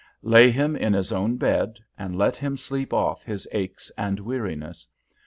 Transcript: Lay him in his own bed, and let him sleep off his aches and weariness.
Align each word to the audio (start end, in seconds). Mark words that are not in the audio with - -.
Lay 0.23 0.49
him 0.49 0.75
in 0.75 0.93
his 0.93 1.11
own 1.11 1.37
bed, 1.37 1.77
and 1.95 2.17
let 2.17 2.35
him 2.35 2.57
sleep 2.57 2.91
off 2.91 3.21
his 3.23 3.47
aches 3.51 3.91
and 3.95 4.19
weariness. 4.19 4.87